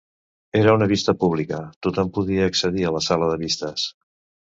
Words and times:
Era 0.59 0.71
una 0.77 0.85
vista 0.91 1.13
pública, 1.23 1.59
tothom 1.87 2.09
podia 2.15 2.47
accedir 2.53 2.87
a 2.87 2.95
la 2.97 3.03
sala 3.09 3.29
de 3.33 3.37
vistes. 3.43 3.85